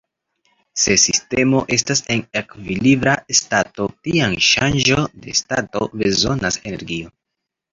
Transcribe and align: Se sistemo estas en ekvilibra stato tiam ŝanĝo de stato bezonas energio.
Se 0.83 0.95
sistemo 1.01 1.59
estas 1.77 2.01
en 2.15 2.23
ekvilibra 2.41 3.13
stato 3.41 3.87
tiam 4.07 4.35
ŝanĝo 4.49 4.99
de 5.27 5.37
stato 5.43 5.87
bezonas 6.01 6.59
energio. 6.73 7.15